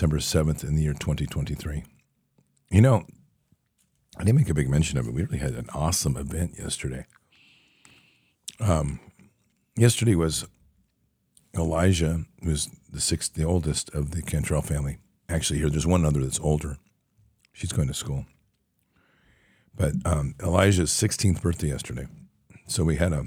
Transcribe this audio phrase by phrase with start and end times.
[0.00, 1.84] December 7th in the year 2023.
[2.70, 3.04] You know,
[4.16, 5.12] I didn't make a big mention of it.
[5.12, 7.04] We really had an awesome event yesterday.
[8.60, 8.98] Um,
[9.76, 10.48] yesterday was
[11.54, 15.00] Elijah, who's the sixth, the oldest of the Cantrell family.
[15.28, 16.78] Actually, here there's one other that's older.
[17.52, 18.24] She's going to school.
[19.74, 22.06] But um, Elijah's 16th birthday yesterday.
[22.66, 23.26] So we had a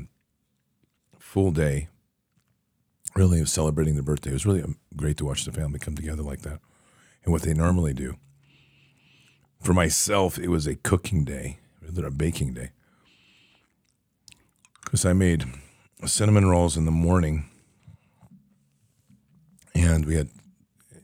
[1.20, 1.90] full day
[3.16, 4.32] really of celebrating their birthday.
[4.32, 6.60] It was really um, great to watch the family come together like that
[7.24, 8.16] and what they normally do.
[9.62, 12.72] For myself, it was a cooking day, rather a baking day.
[14.84, 15.46] Because I made
[16.06, 17.50] cinnamon rolls in the morning
[19.74, 20.30] and we had,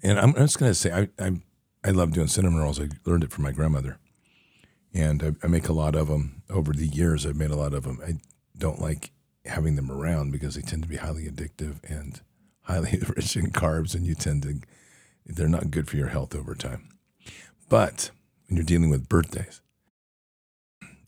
[0.04, 1.40] and I'm just going to say, I, I,
[1.84, 2.80] I love doing cinnamon rolls.
[2.80, 3.98] I learned it from my grandmother
[4.94, 7.26] and I, I make a lot of them over the years.
[7.26, 8.00] I've made a lot of them.
[8.06, 8.16] I
[8.58, 9.12] don't like
[9.50, 12.22] having them around because they tend to be highly addictive and
[12.62, 14.60] highly rich in carbs, and you tend to
[15.26, 16.90] they're not good for your health over time.
[17.68, 18.10] But
[18.48, 19.62] when you're dealing with birthdays,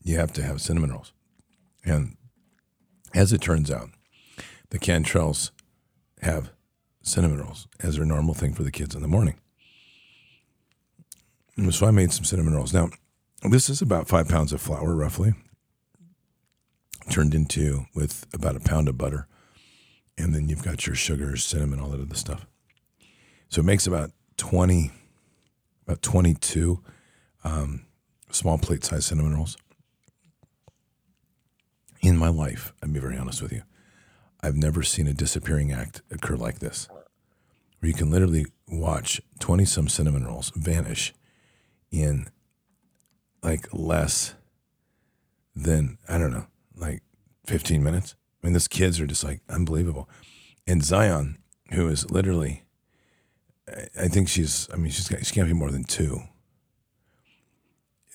[0.02, 1.12] you have to have cinnamon rolls,
[1.84, 2.16] and
[3.14, 3.90] as it turns out,
[4.70, 5.50] the Cantrells
[6.20, 6.50] have
[7.02, 9.34] cinnamon rolls as their normal thing for the kids in the morning.
[11.70, 12.72] So I made some cinnamon rolls.
[12.72, 12.90] Now,
[13.42, 15.34] this is about five pounds of flour, roughly,
[17.10, 19.26] turned into with about a pound of butter.
[20.18, 22.46] And then you've got your sugars, cinnamon, all that other stuff.
[23.48, 24.90] So it makes about 20,
[25.86, 26.82] about 22
[27.44, 27.86] um,
[28.30, 29.56] small plate size cinnamon rolls.
[32.00, 33.62] In my life, I'll be very honest with you,
[34.42, 36.88] I've never seen a disappearing act occur like this,
[37.78, 41.14] where you can literally watch 20 some cinnamon rolls vanish
[41.90, 42.26] in
[43.42, 44.34] like less
[45.54, 46.46] than, I don't know,
[46.82, 47.02] like
[47.46, 48.14] 15 minutes.
[48.42, 50.08] I mean, those kids are just like unbelievable.
[50.66, 51.38] And Zion,
[51.72, 52.64] who is literally,
[53.96, 56.20] I- think she's, I mean, she's got, she can't be more than two.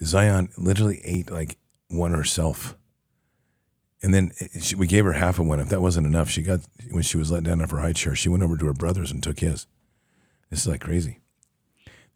[0.04, 2.76] Zion literally ate like one herself.
[4.04, 5.60] And then eh, she, we gave her half of one.
[5.60, 6.60] If that wasn't enough, she got,
[6.92, 9.12] when she was let down off her high chair, she went over to her brother's
[9.12, 9.66] and took his.
[10.50, 11.20] This is like crazy.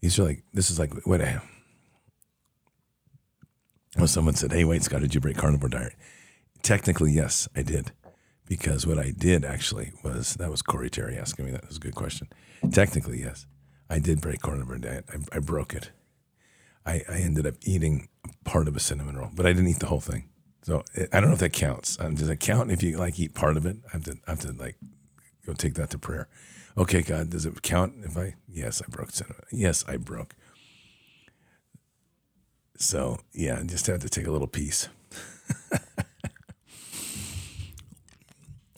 [0.02, 1.38] These are like, this is like, what eh.
[1.38, 1.42] a,
[3.98, 5.94] well, someone said, hey, wait, Scott, did you break carnivore diet?
[6.62, 7.92] Technically, yes, I did.
[8.48, 11.62] Because what I did actually was, that was Corey Terry asking me that.
[11.62, 12.28] That was a good question.
[12.72, 13.46] Technically, yes,
[13.90, 15.06] I did break carnivore diet.
[15.10, 15.92] I, I broke it.
[16.86, 18.10] I, I ended up eating
[18.44, 20.30] part of a cinnamon roll, but I didn't eat the whole thing.
[20.64, 21.98] So it, I don't know if that counts.
[22.00, 23.78] Um, does it count if you like eat part of it?
[23.88, 24.76] I have to, I have to like
[25.46, 26.28] go take that to prayer.
[26.78, 28.36] Okay, God, does it count if I?
[28.48, 29.44] Yes, I broke cinnamon.
[29.52, 30.36] Yes, I broke.
[32.78, 34.90] So yeah, I just had to take a little piece.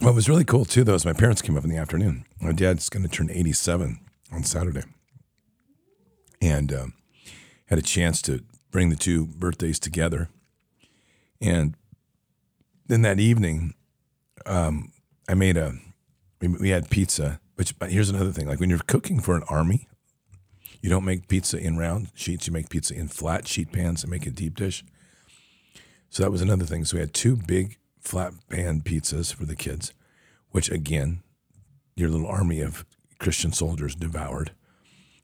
[0.04, 2.26] what was really cool too, though, is my parents came up in the afternoon.
[2.42, 4.00] My dad's going to turn 87
[4.34, 4.84] on Saturday,
[6.42, 6.94] and um,
[7.68, 10.28] had a chance to bring the two birthdays together.
[11.40, 11.76] And
[12.88, 13.76] then that evening,
[14.46, 14.92] um,
[15.30, 15.74] I made a.
[16.42, 17.40] We, we had pizza.
[17.56, 19.88] Which but here's another thing: like when you're cooking for an army,
[20.82, 22.48] you don't make pizza in round sheets.
[22.48, 24.84] You make pizza in flat sheet pans and make a deep dish.
[26.10, 26.84] So that was another thing.
[26.84, 29.94] So we had two big flat pan pizzas for the kids,
[30.52, 31.24] which again,
[31.96, 32.86] your little army of
[33.20, 34.52] Christian soldiers devoured.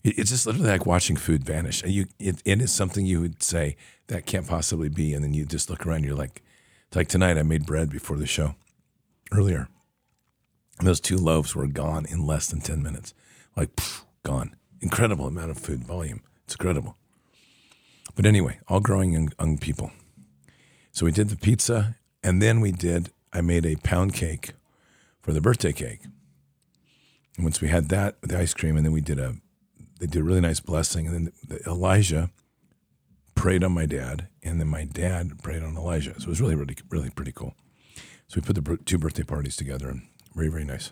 [0.04, 1.84] It's just literally like watching food vanish.
[1.84, 3.76] You, it, it is something you would say
[4.08, 5.98] that can't possibly be, and then you just look around.
[5.98, 6.42] And You're like,
[6.88, 7.38] it's like tonight.
[7.38, 8.56] I made bread before the show,
[9.34, 9.68] earlier.
[10.80, 13.14] And those two loaves were gone in less than ten minutes,
[13.58, 13.72] like
[14.24, 14.56] gone.
[14.80, 16.22] Incredible amount of food volume.
[16.46, 16.96] It's incredible.
[18.16, 19.92] But anyway, all growing young, young people.
[20.94, 23.12] So we did the pizza, and then we did.
[23.32, 24.52] I made a pound cake
[25.22, 26.02] for the birthday cake.
[27.36, 29.36] And once we had that the ice cream, and then we did a,
[30.00, 32.32] they did a really nice blessing, and then the, Elijah
[33.36, 36.14] prayed on my dad, and then my dad prayed on Elijah.
[36.20, 37.56] So it was really, really, really pretty cool.
[38.28, 40.02] So we put the two birthday parties together, and
[40.36, 40.92] very, very nice.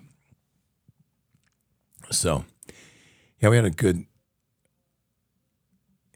[2.09, 2.45] So,
[3.41, 4.06] yeah, we had a good,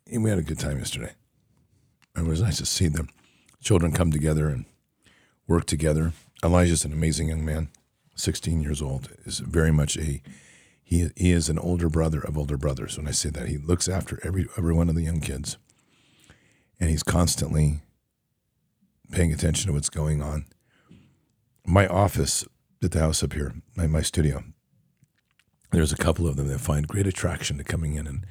[0.09, 1.13] we had a good time yesterday.
[2.15, 3.07] It was nice to see the
[3.61, 4.65] children come together and
[5.47, 6.13] work together.
[6.43, 7.69] Elijah's an amazing young man,
[8.15, 10.21] 16 years old, is very much a
[10.83, 12.97] he, he is an older brother of older brothers.
[12.97, 15.57] When I say that, he looks after every every one of the young kids,
[16.79, 17.81] and he's constantly
[19.11, 20.45] paying attention to what's going on.
[21.65, 22.43] My office
[22.83, 24.43] at the house up here, my, my studio,
[25.71, 28.25] there's a couple of them that find great attraction to coming in and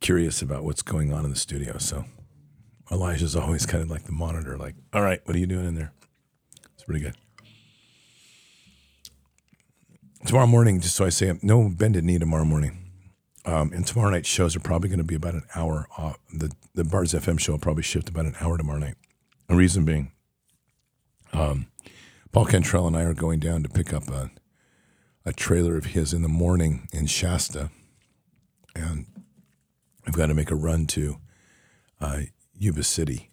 [0.00, 1.78] curious about what's going on in the studio.
[1.78, 2.04] So
[2.90, 5.74] Elijah's always kind of like the monitor, like, all right, what are you doing in
[5.74, 5.92] there?
[6.88, 7.16] Pretty good.
[10.24, 12.78] Tomorrow morning, just so I say, no bended knee tomorrow morning.
[13.44, 16.18] Um, and tomorrow night's shows are probably going to be about an hour off.
[16.32, 18.94] The, the Bards FM show will probably shift about an hour tomorrow night.
[19.48, 20.12] The reason being,
[21.34, 21.66] um,
[22.32, 24.30] Paul Cantrell and I are going down to pick up a,
[25.26, 27.70] a trailer of his in the morning in Shasta.
[28.74, 29.04] And
[30.06, 31.18] I've got to make a run to
[32.00, 32.20] uh,
[32.54, 33.30] Yuba City,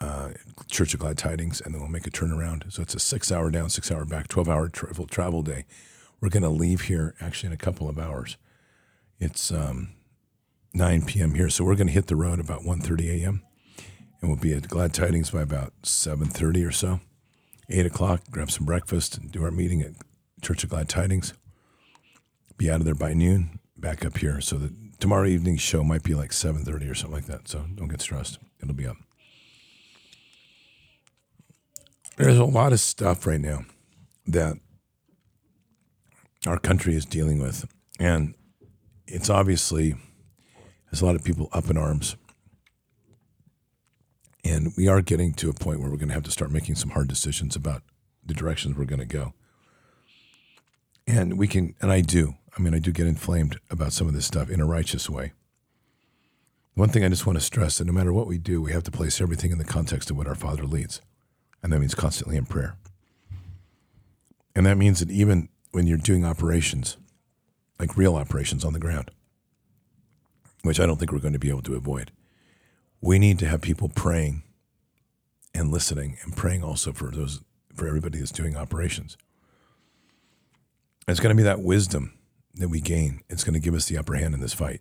[0.00, 0.30] uh,
[0.68, 2.72] Church of Glad Tidings, and then we'll make a turnaround.
[2.72, 5.64] So it's a six hour down, six hour back, 12 hour travel, travel day.
[6.20, 8.36] We're going to leave here actually in a couple of hours.
[9.20, 9.94] It's um,
[10.74, 11.34] 9 p.m.
[11.34, 13.42] here, so we're going to hit the road about 1.30 a.m.
[14.20, 17.00] And we'll be at Glad Tidings by about 7.30 or so.
[17.68, 19.92] 8 o'clock, grab some breakfast, and do our meeting at
[20.42, 21.34] Church of Glad Tidings.
[22.56, 24.40] Be out of there by noon, back up here.
[24.40, 27.88] So the tomorrow evening's show might be like 7.30 or something like that, so don't
[27.88, 28.38] get stressed.
[28.60, 28.96] It'll be up.
[32.18, 33.64] There's a lot of stuff right now
[34.26, 34.56] that
[36.48, 37.64] our country is dealing with.
[38.00, 38.34] And
[39.06, 39.94] it's obviously,
[40.90, 42.16] there's a lot of people up in arms.
[44.44, 46.74] And we are getting to a point where we're going to have to start making
[46.74, 47.82] some hard decisions about
[48.26, 49.32] the directions we're going to go.
[51.06, 54.12] And we can, and I do, I mean, I do get inflamed about some of
[54.12, 55.34] this stuff in a righteous way.
[56.74, 58.82] One thing I just want to stress that no matter what we do, we have
[58.84, 61.00] to place everything in the context of what our Father leads.
[61.62, 62.76] And that means constantly in prayer.
[64.54, 66.96] And that means that even when you're doing operations,
[67.78, 69.10] like real operations on the ground,
[70.62, 72.10] which I don't think we're going to be able to avoid,
[73.00, 74.42] we need to have people praying
[75.54, 77.40] and listening and praying also for those
[77.74, 79.16] for everybody that's doing operations.
[81.06, 82.18] It's going to be that wisdom
[82.54, 83.22] that we gain.
[83.30, 84.80] It's going to give us the upper hand in this fight.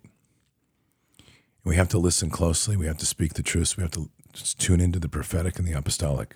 [1.63, 2.75] We have to listen closely.
[2.75, 3.77] We have to speak the truth.
[3.77, 4.09] We have to
[4.57, 6.35] tune into the prophetic and the apostolic.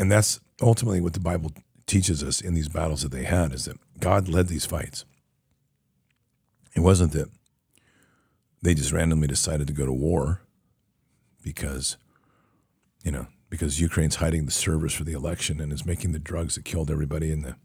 [0.00, 1.52] And that's ultimately what the Bible
[1.86, 5.04] teaches us in these battles that they had is that God led these fights.
[6.74, 7.28] It wasn't that
[8.62, 10.40] they just randomly decided to go to war
[11.42, 11.98] because,
[13.04, 16.54] you know, because Ukraine's hiding the servers for the election and is making the drugs
[16.54, 17.56] that killed everybody in the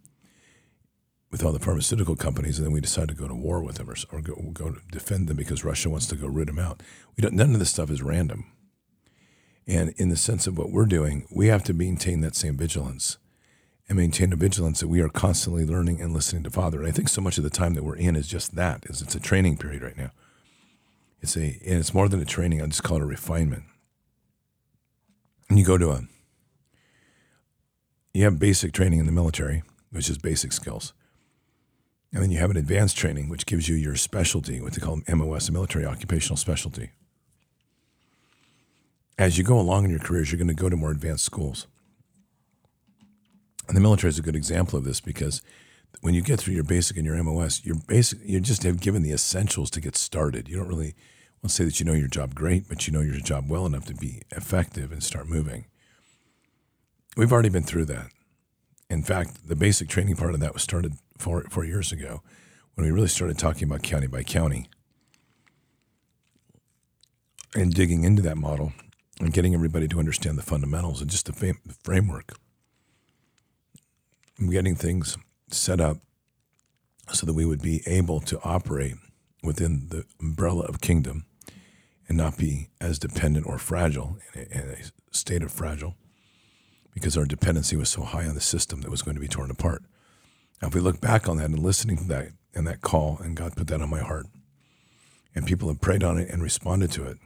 [1.31, 3.89] with all the pharmaceutical companies, and then we decide to go to war with them
[3.89, 6.81] or, or go, go to defend them because Russia wants to go root them out.
[7.15, 8.51] We don't, none of this stuff is random.
[9.67, 13.17] And in the sense of what we're doing, we have to maintain that same vigilance
[13.87, 16.79] and maintain a vigilance that we are constantly learning and listening to Father.
[16.79, 19.01] And I think so much of the time that we're in is just that, is
[19.01, 20.11] it's a training period right now.
[21.21, 23.63] It's a and it's more than a training, I just call it a refinement.
[25.49, 26.01] And you go to a
[28.13, 30.93] you have basic training in the military, which is basic skills.
[32.13, 35.01] And then you have an advanced training, which gives you your specialty, what they call
[35.09, 36.91] MOS, military occupational specialty.
[39.17, 41.67] As you go along in your careers, you're going to go to more advanced schools.
[43.67, 45.41] And the military is a good example of this because
[46.01, 49.01] when you get through your basic and your MOS, you're basic you just have given
[49.01, 50.47] the essentials to get started.
[50.47, 50.93] You don't really
[51.41, 53.65] want to say that you know your job great, but you know your job well
[53.65, 55.65] enough to be effective and start moving.
[57.17, 58.09] We've already been through that.
[58.89, 62.21] In fact, the basic training part of that was started four, four years ago
[62.75, 64.67] when we really started talking about county by county
[67.55, 68.73] and digging into that model
[69.19, 72.33] and getting everybody to understand the fundamentals and just the, fam- the framework.
[74.37, 75.17] And getting things
[75.49, 75.97] set up
[77.11, 78.95] so that we would be able to operate
[79.43, 81.25] within the umbrella of kingdom
[82.07, 85.95] and not be as dependent or fragile in a, in a state of fragile
[86.93, 89.51] because our dependency was so high on the system that was going to be torn
[89.51, 89.83] apart.
[90.61, 93.35] Now, if we look back on that and listening to that and that call, and
[93.35, 94.27] God put that on my heart,
[95.35, 97.17] and people have prayed on it and responded to it,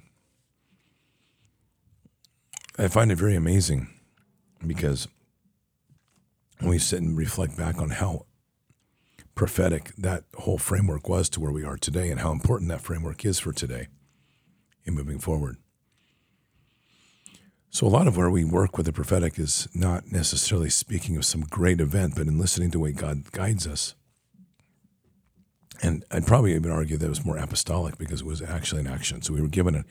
[2.80, 3.90] I find it very amazing
[4.66, 5.10] because
[6.60, 8.26] when we sit and reflect back on how
[9.36, 13.26] prophetic that whole framework was to where we are today and how important that framework
[13.26, 13.88] is for today
[14.86, 15.58] in moving forward.
[17.70, 21.26] So, a lot of where we work with the prophetic is not necessarily speaking of
[21.26, 23.94] some great event, but in listening to the way God guides us.
[25.84, 28.88] And I'd probably even argue that it was more apostolic because it was actually an
[28.88, 29.22] action.
[29.22, 29.86] So, we were given an,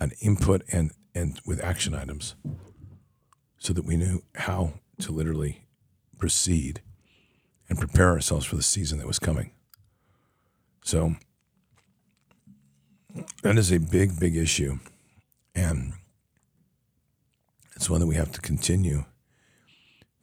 [0.00, 2.34] an input and, and with action items
[3.58, 5.64] so that we knew how to literally
[6.18, 6.82] proceed
[7.68, 9.52] and prepare ourselves for the season that was coming.
[10.82, 11.14] So,
[13.42, 14.78] that is a big, big issue.
[15.54, 15.94] And
[17.76, 19.04] it's one that we have to continue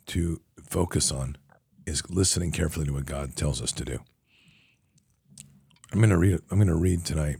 [0.08, 1.38] to focus on
[1.86, 4.00] is listening carefully to what God tells us to do.
[5.92, 7.38] I'm going to read I'm going to read tonight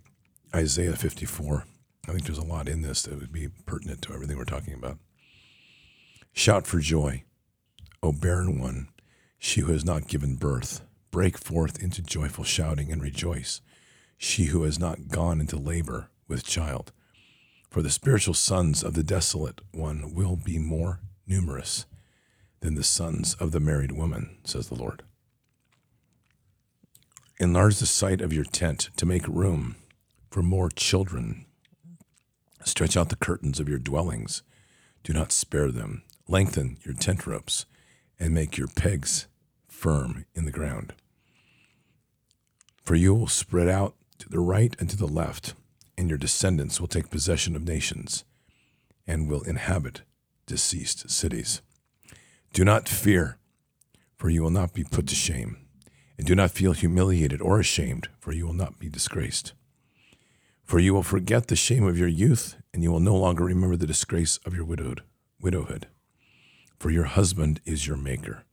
[0.56, 1.66] Isaiah 54.
[2.08, 4.74] I think there's a lot in this that would be pertinent to everything we're talking
[4.74, 4.98] about.
[6.32, 7.24] Shout for joy,
[8.02, 8.90] O barren one,
[9.38, 10.82] she who has not given birth.
[11.10, 13.62] Break forth into joyful shouting and rejoice,
[14.18, 16.92] she who has not gone into labor with child.
[17.70, 21.86] For the spiritual sons of the desolate one will be more numerous
[22.60, 25.04] than the sons of the married woman, says the Lord.
[27.40, 29.76] Enlarge the site of your tent to make room
[30.30, 31.47] for more children.
[32.68, 34.44] Stretch out the curtains of your dwellings.
[35.04, 36.04] Do not spare them.
[36.28, 37.66] Lengthen your tent ropes
[38.20, 39.28] and make your pegs
[39.68, 40.94] firm in the ground.
[42.84, 45.54] For you will spread out to the right and to the left
[45.98, 48.24] and your descendants will take possession of nations
[49.08, 50.02] and will inhabit
[50.46, 51.62] deceased cities.
[52.54, 53.38] Do not fear,
[54.18, 55.58] for you will not be put to shame,
[56.18, 59.54] and do not feel humiliated or ashamed, for you will not be disgraced.
[60.68, 63.78] For you will forget the shame of your youth, and you will no longer remember
[63.78, 65.02] the disgrace of your widowed
[65.40, 65.88] widowhood.
[66.78, 68.44] For your husband is your maker,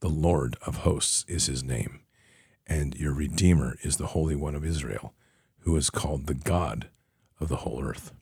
[0.00, 2.00] the Lord of hosts is his name,
[2.66, 5.12] and your Redeemer is the Holy One of Israel
[5.58, 6.88] who is called the God
[7.38, 8.12] of the whole earth.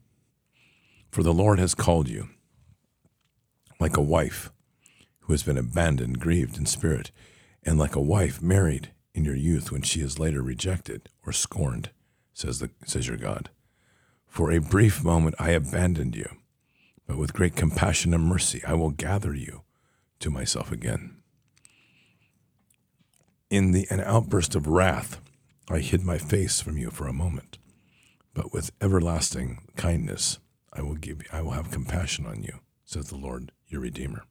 [1.13, 2.29] For the Lord has called you
[3.79, 4.51] like a wife
[5.21, 7.13] who has been abandoned, grieved in spirit,
[7.63, 11.91] and like a wife married in your youth when she is later rejected or scorned,
[12.37, 13.49] says, the, says your God.
[14.29, 16.29] For a brief moment I abandoned you,
[17.07, 19.63] but with great compassion and mercy I will gather you
[20.21, 21.17] to myself again.
[23.49, 25.19] In the, an outburst of wrath,
[25.71, 27.57] I hid my face from you for a moment,
[28.35, 30.39] but with everlasting kindness
[30.73, 34.25] I will give I will have compassion on you, says the Lord your Redeemer.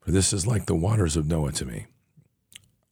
[0.00, 1.86] For this is like the waters of Noah to me.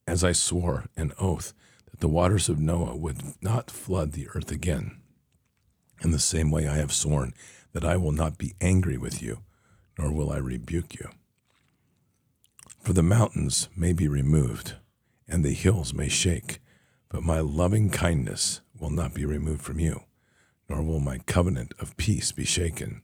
[0.07, 1.53] As I swore an oath
[1.95, 4.97] that the waters of Noah would not flood the earth again.
[6.01, 7.33] In the same way, I have sworn
[7.71, 9.43] that I will not be angry with you,
[9.97, 11.07] nor will I rebuke you.
[12.81, 14.73] For the mountains may be removed,
[15.25, 16.59] and the hills may shake,
[17.07, 20.01] but my loving kindness will not be removed from you,
[20.67, 23.03] nor will my covenant of peace be shaken,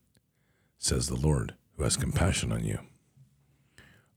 [0.77, 2.79] says the Lord, who has compassion on you.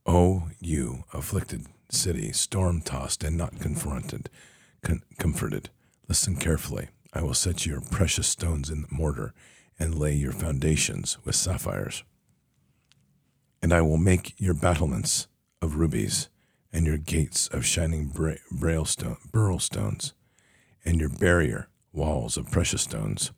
[0.04, 4.30] O you afflicted city, storm tossed and not confronted,
[5.18, 5.70] comforted,
[6.08, 6.88] listen carefully.
[7.12, 9.34] I will set your precious stones in the mortar
[9.78, 12.04] and lay your foundations with sapphires.
[13.62, 15.26] And I will make your battlements
[15.62, 16.28] of rubies
[16.72, 18.34] and your gates of shining bra-
[19.58, 20.12] stones
[20.84, 23.32] and your barrier walls of precious stones.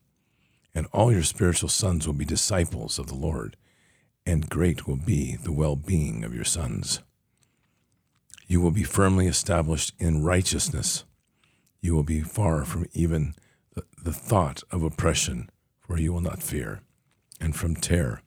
[0.75, 3.57] And all your spiritual sons will be disciples of the Lord,
[4.27, 7.01] and great will be the well being of your sons.
[8.47, 11.05] You will be firmly established in righteousness.
[11.87, 13.37] You will be far from even
[14.03, 16.81] the, thought of oppression, for you will not fear,
[17.41, 18.23] and from terror,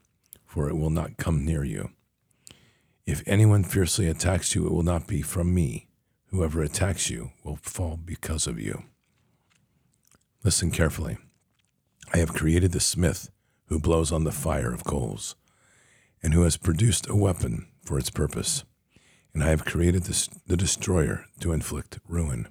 [0.46, 1.90] for it will not come near you.
[3.06, 5.90] If anyone fiercely attacks you, it will not be from me.
[6.28, 8.84] Whoever attacks you will fall because of you.
[10.42, 11.18] Listen carefully.
[12.14, 13.30] I have created the smith
[13.66, 15.36] who blows on the fire of coals,
[16.24, 18.64] and who has produced a weapon for its purpose.
[19.34, 22.48] And I have created the destroyer to inflict ruin.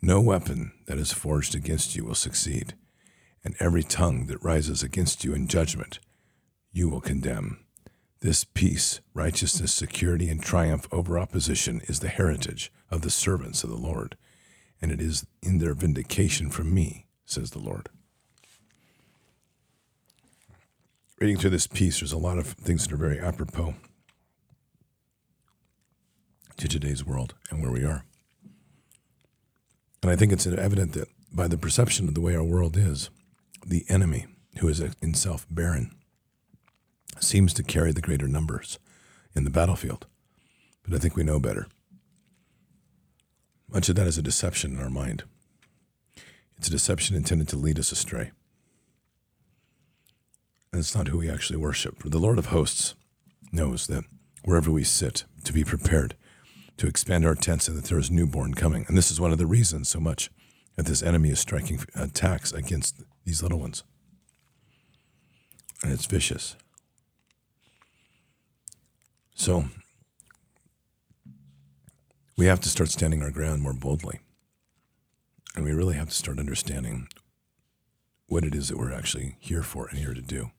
[0.00, 2.74] No weapon that is forged against you will succeed,
[3.44, 5.98] and every tongue that rises against you in judgment
[6.72, 7.64] you will condemn.
[8.20, 13.70] This peace, righteousness, security, and triumph over opposition is the heritage of the servants of
[13.70, 14.16] the Lord,
[14.80, 17.88] and it is in their vindication from me, says the Lord.
[21.20, 23.74] Reading through this piece, there's a lot of things that are very apropos
[26.56, 28.04] to today's world and where we are.
[30.02, 33.10] And I think it's evident that by the perception of the way our world is,
[33.66, 34.26] the enemy,
[34.60, 35.90] who is in self barren,
[37.20, 38.78] seems to carry the greater numbers
[39.34, 40.06] in the battlefield.
[40.84, 41.66] But I think we know better.
[43.70, 45.24] Much of that is a deception in our mind.
[46.56, 48.30] It's a deception intended to lead us astray.
[50.72, 52.00] And it's not who we actually worship.
[52.00, 52.94] For the Lord of hosts
[53.52, 54.04] knows that
[54.44, 56.14] wherever we sit, to be prepared
[56.78, 58.84] to expand our tents and that there is newborn coming.
[58.88, 60.30] And this is one of the reasons so much
[60.76, 63.82] that this enemy is striking attacks against these little ones.
[65.82, 66.56] And it's vicious.
[69.34, 69.66] So
[72.36, 74.20] we have to start standing our ground more boldly.
[75.56, 77.08] And we really have to start understanding
[78.28, 80.50] what it is that we're actually here for and here to do.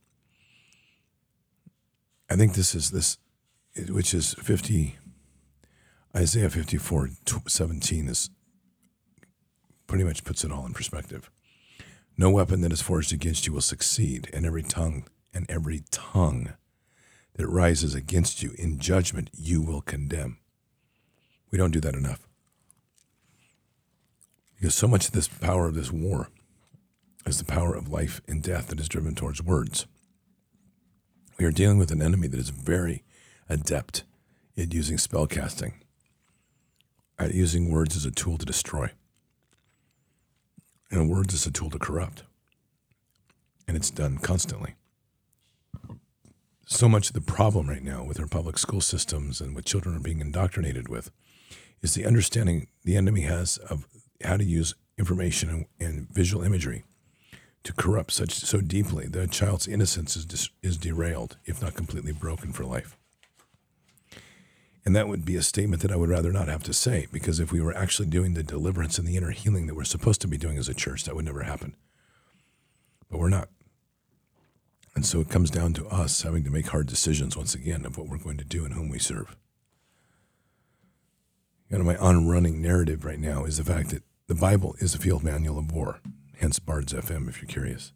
[2.29, 3.17] I think this is this,
[3.87, 4.98] which is 50,
[6.15, 7.09] Isaiah 54,
[7.47, 8.29] 17 is
[9.85, 11.29] pretty much puts it all in perspective.
[12.17, 16.53] No weapon that is forged against you will succeed, and every tongue and every tongue
[17.35, 20.39] that rises against you in judgment you will condemn.
[21.51, 22.27] We don't do that enough.
[24.55, 26.29] Because so much of this power of this war
[27.25, 29.85] is the power of life and death that is driven towards words.
[31.37, 33.03] We are dealing with an enemy that is very
[33.47, 34.03] adept
[34.57, 35.73] at using spell casting,
[37.19, 38.89] at using words as a tool to destroy,
[40.89, 42.23] and words as a tool to corrupt.
[43.67, 44.75] And it's done constantly.
[46.65, 49.95] So much of the problem right now with our public school systems and what children
[49.95, 51.11] are being indoctrinated with
[51.81, 53.87] is the understanding the enemy has of
[54.23, 56.83] how to use information and, visual imagery
[57.63, 61.73] to corrupt such so deeply that a child's innocence is dis, is derailed, if not
[61.73, 62.98] completely broken for life.
[64.89, 67.39] And that would be a statement that I would rather not have to say, because
[67.39, 70.27] if we were actually doing the deliverance and the inner healing that we're supposed to
[70.27, 71.75] be doing as a church, that would never happen.
[73.07, 73.49] But we're not.
[74.95, 77.99] And so it comes down to us having to make hard decisions once again of
[77.99, 79.35] what we're going to do and whom we serve.
[81.69, 85.23] Know, my on-running narrative right now is the fact that the Bible is a field
[85.23, 85.99] manual of war
[86.39, 87.93] hence Bards FM if you're curious.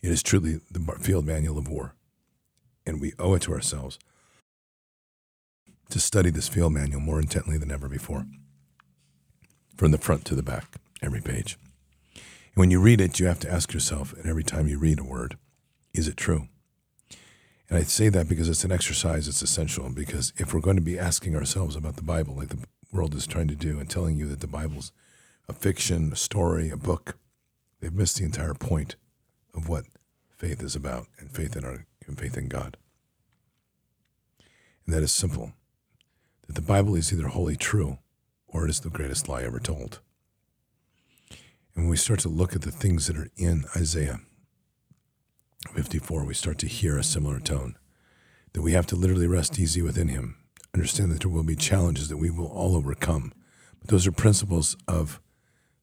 [0.00, 1.96] It is truly the field manual of war,
[2.86, 3.98] and we owe it to ourselves
[5.90, 8.26] to study this field manual more intently than ever before,
[9.76, 10.64] from the front to the back,
[11.02, 11.58] every page.
[12.14, 15.00] And when you read it, you have to ask yourself, and every time you read
[15.00, 15.36] a word,
[15.94, 16.48] is it true?
[17.68, 20.82] And I say that because it's an exercise, it's essential, because if we're going to
[20.82, 24.16] be asking ourselves about the Bible, like the world is trying to do, and telling
[24.16, 24.92] you that the Bible's
[25.48, 27.16] a fiction, a story, a book,
[27.80, 28.96] They've missed the entire point
[29.54, 29.84] of what
[30.36, 32.76] faith is about and faith in our and faith in God.
[34.86, 35.52] And that is simple.
[36.48, 37.98] That the Bible is either wholly true
[38.48, 40.00] or it is the greatest lie ever told.
[41.74, 44.20] And when we start to look at the things that are in Isaiah
[45.74, 47.76] 54, we start to hear a similar tone
[48.54, 50.36] that we have to literally rest easy within Him,
[50.74, 53.32] understand that there will be challenges that we will all overcome.
[53.78, 55.20] But those are principles of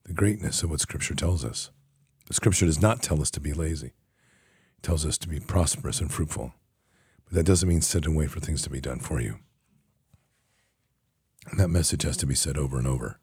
[0.04, 1.70] the greatness of what Scripture tells us.
[2.28, 3.94] The Scripture does not tell us to be lazy,
[4.78, 6.54] it tells us to be prosperous and fruitful.
[7.26, 9.40] But that doesn't mean sit and wait for things to be done for you.
[11.54, 13.20] That message has to be said over and over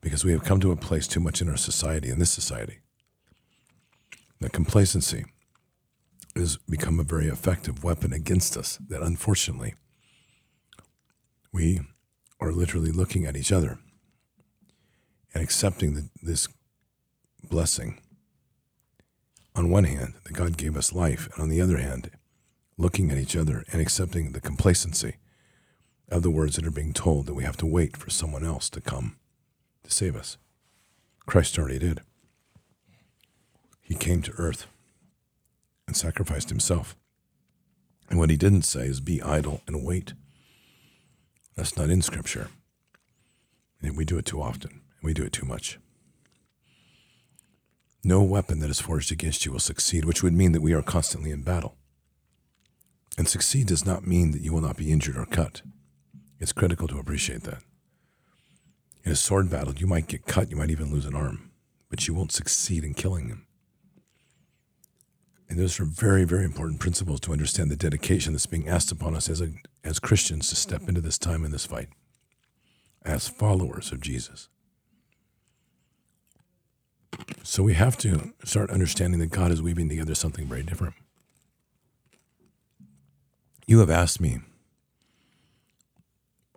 [0.00, 2.80] because we have come to a place too much in our society, in this society,
[4.40, 5.24] that complacency
[6.34, 8.78] has become a very effective weapon against us.
[8.88, 9.74] That unfortunately,
[11.52, 11.80] we
[12.40, 13.78] are literally looking at each other
[15.34, 16.48] and accepting the, this
[17.48, 18.00] blessing.
[19.54, 22.10] On one hand, that God gave us life, and on the other hand,
[22.78, 25.18] looking at each other and accepting the complacency
[26.12, 28.68] of the words that are being told that we have to wait for someone else
[28.70, 29.16] to come
[29.82, 30.36] to save us.
[31.26, 32.02] Christ already did.
[33.80, 34.66] He came to earth
[35.86, 36.96] and sacrificed himself.
[38.10, 40.12] And what he didn't say is be idle and wait.
[41.56, 42.48] That's not in Scripture.
[43.82, 45.78] And we do it too often, and we do it too much.
[48.04, 50.82] No weapon that is forged against you will succeed, which would mean that we are
[50.82, 51.76] constantly in battle.
[53.16, 55.62] And succeed does not mean that you will not be injured or cut.
[56.42, 57.62] It's critical to appreciate that.
[59.04, 61.52] In a sword battle, you might get cut, you might even lose an arm,
[61.88, 63.46] but you won't succeed in killing them.
[65.48, 69.14] And those are very, very important principles to understand the dedication that's being asked upon
[69.14, 69.52] us as, a,
[69.84, 71.90] as Christians to step into this time in this fight,
[73.04, 74.48] as followers of Jesus.
[77.44, 80.94] So we have to start understanding that God is weaving together something very different.
[83.64, 84.40] You have asked me,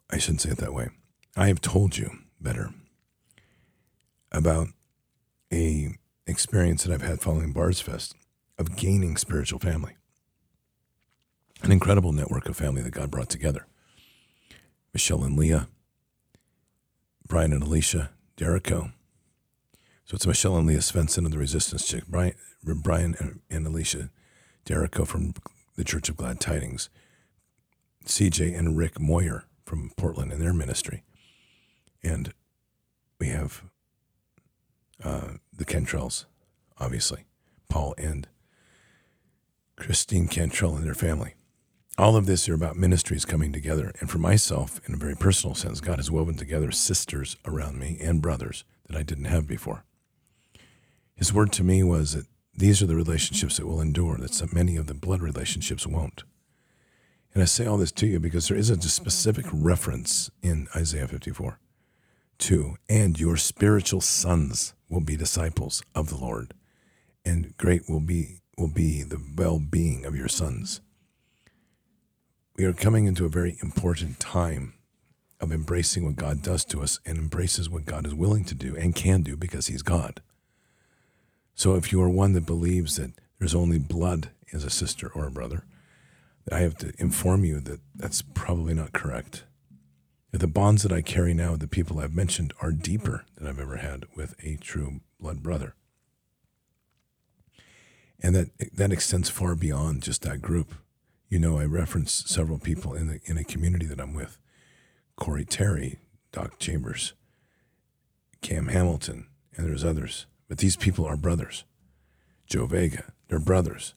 [0.09, 0.89] I shouldn't say it that way.
[1.35, 2.71] I have told you better
[4.31, 4.67] about
[5.51, 5.95] a
[6.27, 8.15] experience that I've had following Bards Fest
[8.57, 9.95] of gaining spiritual family.
[11.61, 13.65] An incredible network of family that God brought together.
[14.93, 15.67] Michelle and Leah,
[17.27, 18.91] Brian and Alicia, Derico.
[20.05, 24.09] So it's Michelle and Leah Svensson of the Resistance Chick, Brian, Brian and, Alicia
[24.65, 25.33] Derico from
[25.75, 26.89] the Church of Glad Tidings,
[28.05, 31.03] CJ and Rick Moyer from Portland and their ministry.
[32.03, 32.33] And
[33.19, 33.63] we have
[35.03, 36.25] uh, the Cantrells,
[36.77, 37.25] obviously,
[37.69, 38.27] Paul and
[39.75, 41.33] Christine Cantrell and their family.
[41.97, 43.91] All of this are about ministries coming together.
[43.99, 47.97] And for myself, in a very personal sense, God has woven together sisters around me
[48.01, 49.85] and brothers that I didn't have before.
[51.15, 54.47] His word to me was that these are the relationships that will endure, that so
[54.51, 56.23] many of the blood relationships won't.
[57.35, 61.07] And I say all this to you because there is a specific reference in Isaiah
[61.07, 61.59] 54
[62.37, 66.53] to, and your spiritual sons will be disciples of the Lord,
[67.25, 70.79] and great will be will be the well being of your sons.
[72.55, 74.75] We are coming into a very important time
[75.41, 78.77] of embracing what God does to us and embraces what God is willing to do
[78.77, 80.21] and can do because He's God.
[81.53, 85.27] So if you are one that believes that there's only blood as a sister or
[85.27, 85.65] a brother,
[86.51, 89.45] I have to inform you that that's probably not correct.
[90.31, 93.59] The bonds that I carry now with the people I've mentioned are deeper than I've
[93.59, 95.75] ever had with a true blood brother
[98.21, 100.73] and that that extends far beyond just that group.
[101.29, 104.37] You know, I reference several people in the in a community that I'm with:
[105.15, 105.99] Corey Terry,
[106.31, 107.13] Doc Chambers,
[108.41, 110.25] Cam Hamilton, and there's others.
[110.47, 111.65] But these people are brothers.
[112.47, 113.95] Joe Vega, they're brothers.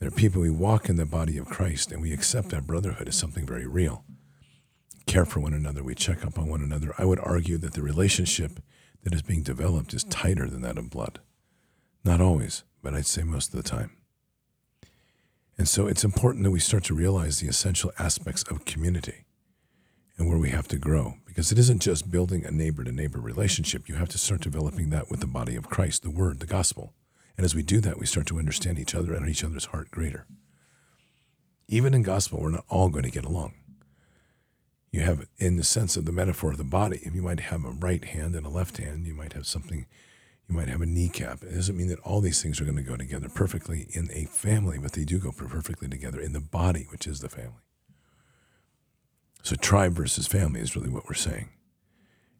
[0.00, 3.16] They're people we walk in the body of Christ, and we accept that brotherhood as
[3.16, 4.04] something very real.
[5.06, 6.94] Care for one another, we check up on one another.
[6.96, 8.60] I would argue that the relationship
[9.04, 11.20] that is being developed is tighter than that of blood.
[12.02, 13.90] Not always, but I'd say most of the time.
[15.58, 19.26] And so it's important that we start to realize the essential aspects of community
[20.16, 23.20] and where we have to grow because it isn't just building a neighbor to neighbor
[23.20, 23.86] relationship.
[23.86, 26.94] You have to start developing that with the body of Christ, the word, the gospel.
[27.40, 29.90] And as we do that, we start to understand each other and each other's heart
[29.90, 30.26] greater.
[31.68, 33.54] Even in gospel, we're not all going to get along.
[34.92, 37.70] You have, in the sense of the metaphor of the body, you might have a
[37.70, 39.86] right hand and a left hand, you might have something
[40.50, 41.42] you might have a kneecap.
[41.42, 44.26] It doesn't mean that all these things are going to go together perfectly in a
[44.26, 47.62] family, but they do go perfectly together in the body, which is the family.
[49.42, 51.48] So, tribe versus family is really what we're saying.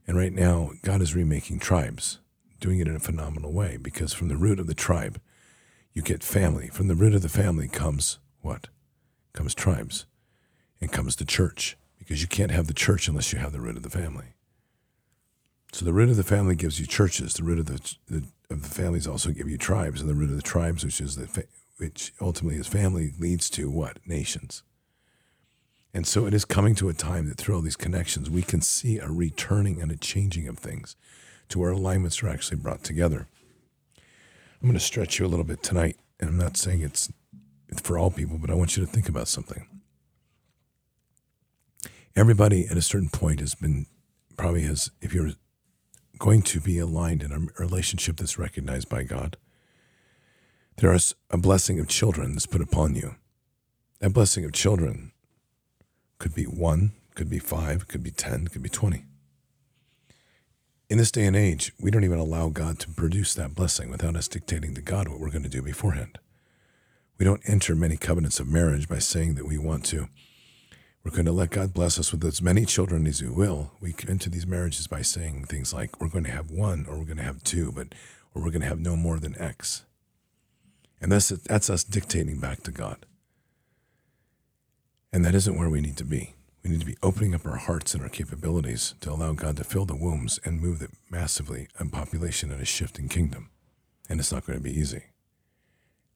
[0.07, 2.19] And right now, God is remaking tribes,
[2.61, 5.21] doing it in a phenomenal way because from the root of the tribe,
[5.93, 6.69] you get family.
[6.69, 8.69] From the root of the family comes what?
[9.33, 10.07] Comes tribes
[10.81, 13.77] and comes the church because you can't have the church unless you have the root
[13.77, 14.35] of the family.
[15.73, 17.35] So the root of the family gives you churches.
[17.35, 20.31] The root of the, the of the families also give you tribes, and the root
[20.31, 21.47] of the tribes, which is the
[21.77, 24.63] which ultimately is family, leads to what nations.
[25.95, 28.61] And so it is coming to a time that through all these connections, we can
[28.61, 30.95] see a returning and a changing of things
[31.51, 33.27] to where alignments are actually brought together.
[33.97, 37.13] I'm going to stretch you a little bit tonight, and I'm not saying it's
[37.83, 39.67] for all people, but I want you to think about something.
[42.17, 43.87] Everybody at a certain point has been
[44.37, 45.33] probably has, if you're
[46.19, 49.37] going to be aligned in a relationship that's recognized by God,
[50.79, 53.17] there is a blessing of children that's put upon you.
[54.01, 55.13] That blessing of children
[56.19, 59.05] could be one, could be five, could be 10, could be 20.
[60.91, 64.17] In this day and age, we don't even allow God to produce that blessing without
[64.17, 66.19] us dictating to God what we're going to do beforehand.
[67.17, 70.09] We don't enter many covenants of marriage by saying that we want to.
[71.05, 73.71] We're going to let God bless us with as many children as He will.
[73.81, 77.05] We enter these marriages by saying things like, we're going to have one, or we're
[77.05, 77.95] going to have two, but
[78.35, 79.85] or we're going to have no more than X.
[81.01, 83.07] And that's, that's us dictating back to God.
[85.13, 86.35] And that isn't where we need to be.
[86.63, 89.65] We need to be opening up our hearts and our capabilities to allow God to
[89.65, 93.51] fill the wombs and move it massively in population in a shifting kingdom.
[94.09, 95.05] And it's not going to be easy.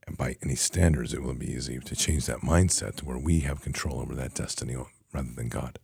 [0.06, 3.40] And by any standards, it will be easy to change that mindset to where we
[3.40, 4.76] have control over that destiny
[5.12, 5.78] rather than God.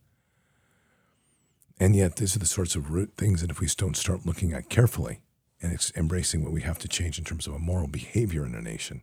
[1.79, 4.53] And yet, these are the sorts of root things that if we don't start looking
[4.53, 5.21] at carefully
[5.63, 8.61] and embracing what we have to change in terms of a moral behavior in a
[8.61, 9.01] nation,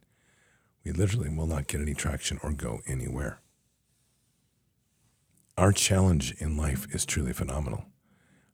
[0.83, 3.39] we literally will not get any traction or go anywhere.
[5.57, 7.85] Our challenge in life is truly phenomenal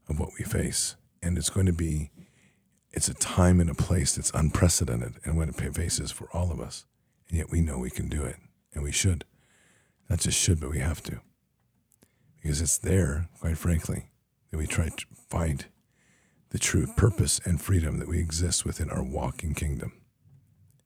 [0.08, 0.96] of what we face.
[1.22, 2.12] And it's going to be,
[2.92, 6.62] it's a time and a place that's unprecedented and what it faces for all of
[6.62, 6.86] us.
[7.28, 8.38] And yet we know we can do it
[8.74, 9.26] and we should.
[10.10, 11.20] Not just should, but we have to.
[12.42, 14.10] Because it's there, quite frankly,
[14.52, 15.66] that we try to find
[16.50, 19.94] the true purpose and freedom that we exist within our walking kingdom.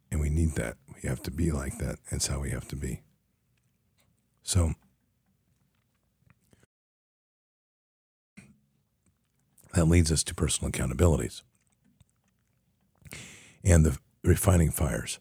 [0.10, 0.78] And we need that.
[0.96, 2.00] We have to be like that.
[2.10, 3.02] That's how we have to be.
[4.44, 4.76] So,
[9.78, 11.44] that leads us to personal accountabilities
[13.64, 15.20] and the refining fires,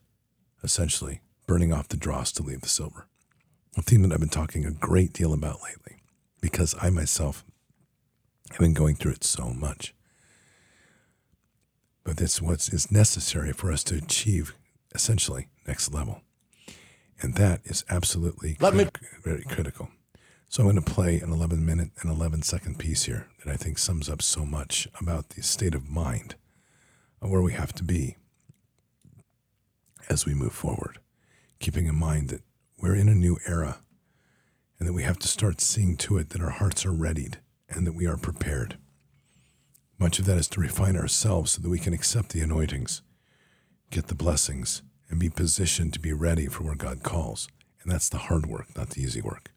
[0.65, 3.07] essentially burning off the dross to leave the silver.
[3.77, 6.01] A theme that I've been talking a great deal about lately
[6.41, 7.45] because I myself
[8.51, 9.95] have been going through it so much.
[12.03, 14.55] But it's what is necessary for us to achieve
[14.95, 16.23] essentially next level.
[17.21, 18.89] And that is absolutely Let me-
[19.23, 19.91] very critical.
[20.57, 23.59] So I'm going to play an 11 minute and 11 second piece here that I
[23.59, 26.35] think sums up so much about the state of mind
[27.21, 28.17] of where we have to be
[30.09, 30.99] as we move forward,
[31.61, 32.41] keeping in mind that
[32.81, 33.83] we're in a new era
[34.79, 37.37] and that we have to start seeing to it that our hearts are readied
[37.69, 38.79] and that we are prepared.
[39.99, 43.03] Much of that is to refine ourselves so that we can accept the anointings,
[43.91, 47.47] get the blessings, and be positioned to be ready for where God calls.
[47.83, 49.51] And that's the hard work, not the easy work.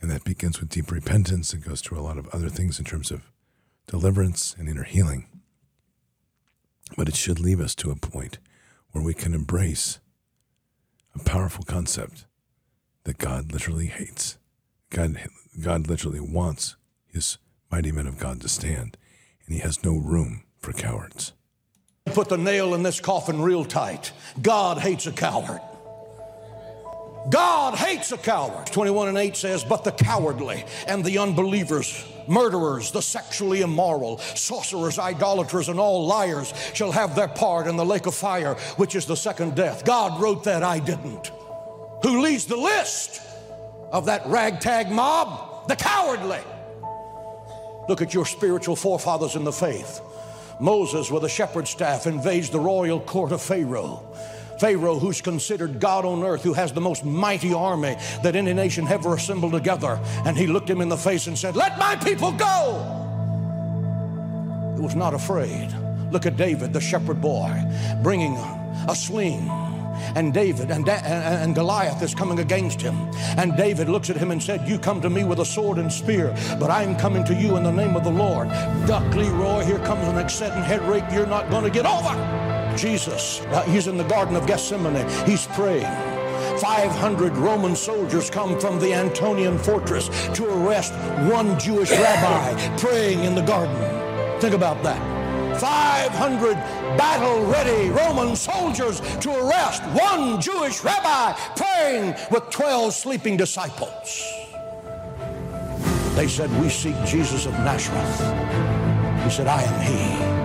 [0.00, 1.52] And that begins with deep repentance.
[1.52, 3.30] and goes through a lot of other things in terms of
[3.86, 5.26] deliverance and inner healing.
[6.96, 8.38] But it should leave us to a point
[8.92, 9.98] where we can embrace
[11.14, 12.26] a powerful concept
[13.04, 14.38] that God literally hates.
[14.90, 15.18] God,
[15.60, 17.38] God literally wants his
[17.70, 18.96] mighty men of God to stand,
[19.44, 21.32] and he has no room for cowards.
[22.06, 24.12] Put the nail in this coffin real tight.
[24.40, 25.60] God hates a coward.
[27.30, 28.66] God hates a coward.
[28.68, 34.98] 21 and 8 says, But the cowardly and the unbelievers, murderers, the sexually immoral, sorcerers,
[34.98, 39.06] idolaters, and all liars shall have their part in the lake of fire, which is
[39.06, 39.84] the second death.
[39.84, 41.32] God wrote that, I didn't.
[42.02, 43.20] Who leads the list
[43.90, 45.68] of that ragtag mob?
[45.68, 46.40] The cowardly.
[47.88, 50.00] Look at your spiritual forefathers in the faith.
[50.60, 54.04] Moses, with a shepherd's staff, invades the royal court of Pharaoh.
[54.60, 58.86] Pharaoh, who's considered God on earth, who has the most mighty army that any nation
[58.88, 60.00] ever assembled together.
[60.24, 62.94] And he looked him in the face and said, Let my people go.
[64.76, 65.74] He was not afraid.
[66.10, 67.50] Look at David, the shepherd boy,
[68.02, 68.36] bringing
[68.88, 69.50] a sling.
[70.14, 72.94] And David and, and Goliath is coming against him.
[73.36, 75.92] And David looks at him and said, You come to me with a sword and
[75.92, 78.48] spear, but I'm coming to you in the name of the Lord.
[78.86, 82.37] Duck Leroy, here comes an exciting head rake you're not going to get over.
[82.78, 85.08] Jesus, he's in the Garden of Gethsemane.
[85.26, 86.18] He's praying.
[86.58, 90.92] 500 Roman soldiers come from the Antonian fortress to arrest
[91.30, 94.40] one Jewish rabbi praying in the garden.
[94.40, 95.18] Think about that.
[95.60, 96.54] 500
[96.96, 104.22] battle ready Roman soldiers to arrest one Jewish rabbi praying with 12 sleeping disciples.
[106.14, 108.18] They said, We seek Jesus of Nazareth.
[109.24, 110.37] He said, I am he.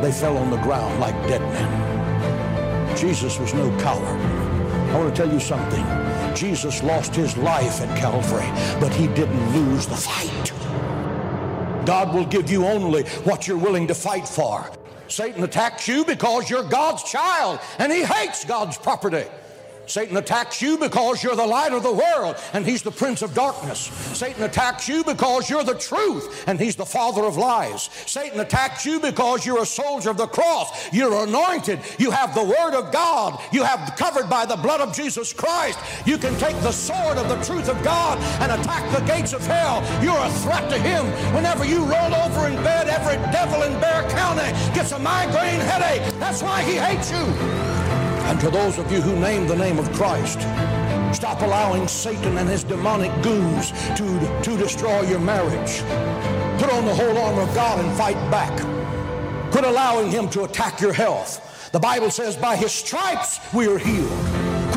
[0.00, 2.96] They fell on the ground like dead men.
[2.96, 4.20] Jesus was no coward.
[4.90, 5.84] I want to tell you something.
[6.34, 8.48] Jesus lost his life at Calvary,
[8.80, 10.52] but he didn't lose the fight.
[11.84, 14.70] God will give you only what you're willing to fight for.
[15.08, 19.24] Satan attacks you because you're God's child and he hates God's property.
[19.88, 23.34] Satan attacks you because you're the light of the world and he's the prince of
[23.34, 23.90] darkness.
[24.16, 27.90] Satan attacks you because you're the truth and he's the father of lies.
[28.06, 30.92] Satan attacks you because you're a soldier of the cross.
[30.92, 31.80] You're anointed.
[31.98, 33.40] You have the word of God.
[33.52, 35.78] You have covered by the blood of Jesus Christ.
[36.06, 39.44] You can take the sword of the truth of God and attack the gates of
[39.46, 39.82] hell.
[40.02, 41.06] You're a threat to him.
[41.34, 46.02] Whenever you roll over in bed, every devil in Bexar County gets a migraine headache.
[46.18, 47.87] That's why he hates you.
[48.28, 50.40] And to those of you who name the name of Christ,
[51.16, 55.78] stop allowing Satan and his demonic goons to, to destroy your marriage.
[56.60, 58.52] Put on the whole armor of God and fight back.
[59.50, 61.70] Quit allowing him to attack your health.
[61.72, 64.07] The Bible says, by his stripes we are healed.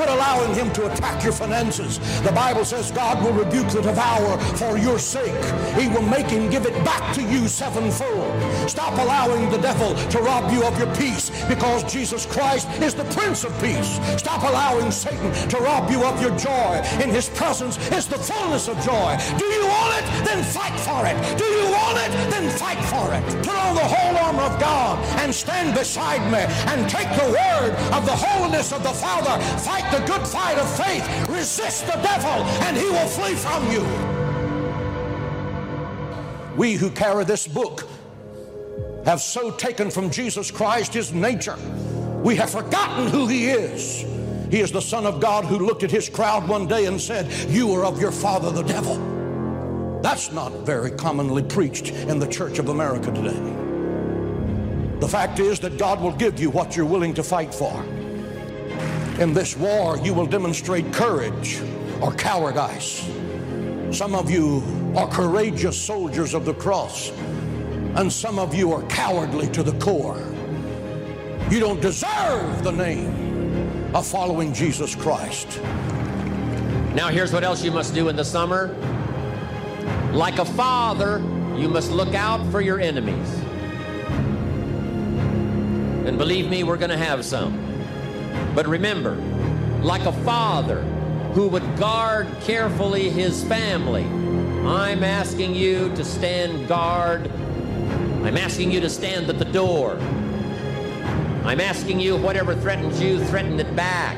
[0.02, 2.00] Quit allowing him to attack your finances.
[2.24, 5.46] The Bible says God will rebuke the devourer for your sake.
[5.80, 8.34] He will make him give it back to you sevenfold.
[8.68, 13.04] Stop allowing the devil to rob you of your peace because Jesus Christ is the
[13.14, 14.00] Prince of Peace.
[14.18, 16.82] Stop allowing Satan to rob you of your joy.
[17.04, 19.20] In his presence is the fullness of joy.
[19.38, 20.26] Do you want it?
[20.26, 21.38] Then fight for it.
[21.38, 22.10] Do you want it?
[22.32, 23.22] Then fight for it.
[23.46, 24.01] Put on the whole
[24.32, 26.40] armor of God and stand beside me
[26.72, 29.42] and take the word of the holiness of the Father.
[29.60, 31.30] Fight fight the good fight of faith.
[31.30, 33.82] Resist the devil, and he will flee from you.
[36.58, 37.88] We who carry this book
[39.06, 41.58] have so taken from Jesus Christ his nature,
[42.24, 44.06] we have forgotten who he is.
[44.52, 47.32] He is the Son of God who looked at his crowd one day and said,
[47.50, 48.98] You are of your father, the devil.
[50.02, 53.71] That's not very commonly preached in the Church of America today.
[55.02, 57.84] The fact is that God will give you what you're willing to fight for.
[59.20, 61.60] In this war, you will demonstrate courage
[62.02, 63.10] or cowardice.
[63.90, 64.64] Some of you
[64.96, 67.10] are courageous soldiers of the cross,
[67.96, 70.22] and some of you are cowardly to the core.
[71.50, 75.60] You don't deserve the name of following Jesus Christ.
[76.94, 78.68] Now, here's what else you must do in the summer.
[80.14, 81.18] Like a father,
[81.58, 83.42] you must look out for your enemies.
[86.06, 87.72] And believe me, we're going to have some.
[88.56, 89.16] But remember,
[89.84, 90.82] like a father
[91.34, 94.04] who would guard carefully his family,
[94.68, 97.32] I'm asking you to stand guard.
[98.24, 99.98] I'm asking you to stand at the door.
[101.44, 104.18] I'm asking you, whatever threatens you, threaten it back.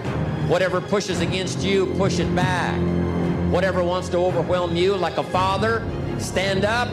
[0.49, 2.79] Whatever pushes against you, push it back.
[3.51, 5.85] Whatever wants to overwhelm you, like a father,
[6.17, 6.89] stand up,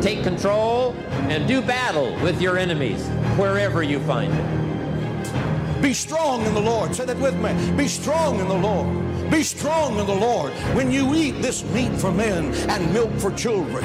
[0.00, 0.94] take control,
[1.30, 5.82] and do battle with your enemies wherever you find it.
[5.82, 6.94] Be strong in the Lord.
[6.94, 7.76] Say that with me.
[7.76, 9.30] Be strong in the Lord.
[9.30, 10.52] Be strong in the Lord.
[10.74, 13.84] When you eat this meat for men and milk for children,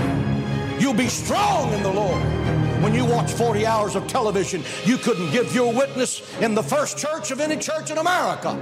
[0.80, 2.22] you'll be strong in the Lord.
[2.84, 6.98] When you watch 40 hours of television, you couldn't give your witness in the first
[6.98, 8.56] church of any church in America.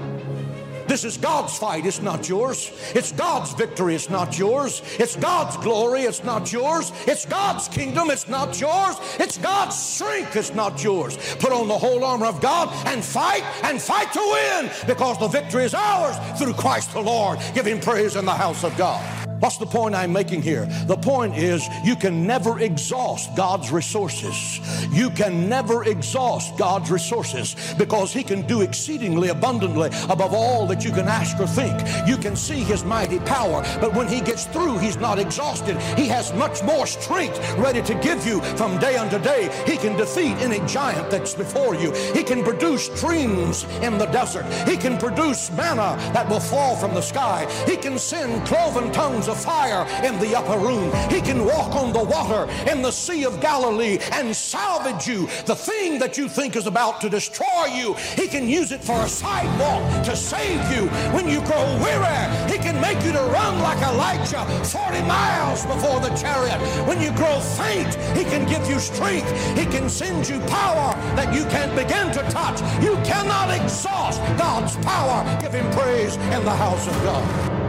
[0.87, 2.71] This is God's fight, it's not yours.
[2.93, 4.81] It's God's victory, it's not yours.
[4.99, 6.91] It's God's glory, it's not yours.
[7.07, 8.95] It's God's kingdom, it's not yours.
[9.19, 11.17] It's God's strength, it's not yours.
[11.39, 15.27] Put on the whole armor of God and fight and fight to win because the
[15.27, 17.39] victory is ours through Christ the Lord.
[17.53, 19.24] Give him praise in the house of God.
[19.39, 20.65] What's the point I'm making here?
[20.87, 24.59] The point is you can never exhaust God's resources.
[24.91, 30.85] You can never exhaust God's resources because He can do exceedingly abundantly above all that
[30.85, 31.77] you can ask or think.
[32.07, 35.77] You can see His mighty power, but when He gets through, He's not exhausted.
[35.97, 39.49] He has much more strength ready to give you from day unto day.
[39.65, 41.91] He can defeat any giant that's before you.
[42.13, 44.45] He can produce streams in the desert.
[44.67, 47.47] He can produce manna that will fall from the sky.
[47.67, 50.91] He can send cloven tongues of fire in the upper room.
[51.09, 55.27] He can walk on the water in the Sea of Galilee and salvage you.
[55.45, 58.99] The thing that you think is about to destroy you, He can use it for
[59.01, 60.87] a sidewalk to save you.
[61.15, 65.99] When you grow weary, He can make you to run like Elijah 40 miles before
[65.99, 66.59] the chariot.
[66.87, 69.29] When you grow faint, He can give you strength.
[69.57, 72.61] He can send you power that you can't begin to touch.
[72.83, 75.23] You cannot exhaust God's power.
[75.41, 77.64] Give Him praise in the house of God.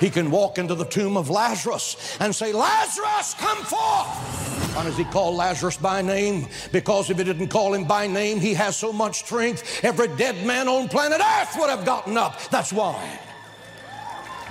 [0.00, 4.74] He can walk into the tomb of Lazarus and say, Lazarus, come forth.
[4.74, 6.48] Why does he call Lazarus by name?
[6.72, 10.46] Because if he didn't call him by name, he has so much strength, every dead
[10.46, 12.40] man on planet Earth would have gotten up.
[12.50, 13.20] That's why.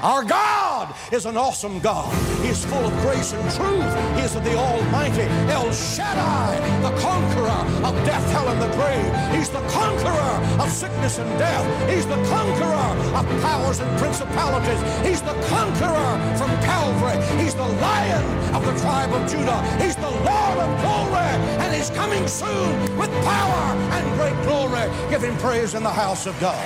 [0.02, 2.14] Our God is an awesome God.
[2.41, 4.16] He's full of grace and truth.
[4.16, 9.36] He is the Almighty El Shaddai, the conqueror of death, hell, and the grave.
[9.36, 11.89] He's the conqueror of sickness and death.
[11.89, 14.80] He's the conqueror of powers and principalities.
[15.06, 17.20] He's the conqueror from Calvary.
[17.43, 19.62] He's the lion of the tribe of Judah.
[19.84, 24.88] He's the Lord of glory, and he's coming soon with power and great glory.
[25.10, 26.66] Give him praise in the house of God.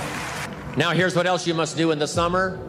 [0.78, 2.60] Now, here's what else you must do in the summer.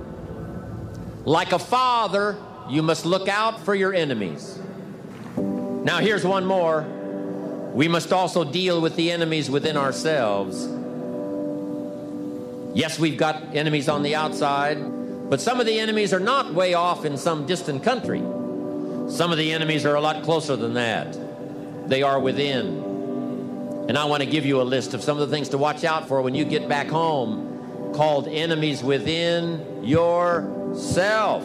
[1.25, 2.37] Like a father,
[2.69, 4.59] you must look out for your enemies.
[5.37, 6.83] Now, here's one more.
[7.73, 10.69] We must also deal with the enemies within ourselves.
[12.77, 14.79] Yes, we've got enemies on the outside,
[15.31, 18.21] but some of the enemies are not way off in some distant country.
[19.09, 21.17] Some of the enemies are a lot closer than that.
[21.89, 23.87] They are within.
[23.89, 25.85] And I want to give you a list of some of the things to watch
[25.85, 27.54] out for when you get back home
[27.95, 31.45] called enemies within yourself.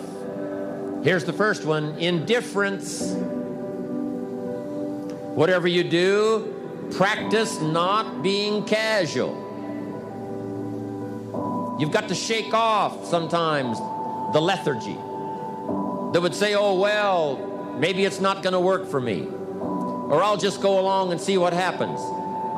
[1.04, 3.02] Here's the first one indifference.
[5.36, 9.48] Whatever you do, practice not being casual.
[11.80, 13.78] You've got to shake off sometimes
[14.34, 14.98] the lethargy
[16.12, 17.38] that would say, oh, well,
[17.80, 21.38] maybe it's not going to work for me, or I'll just go along and see
[21.38, 22.02] what happens.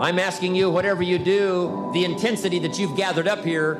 [0.01, 3.79] I'm asking you, whatever you do, the intensity that you've gathered up here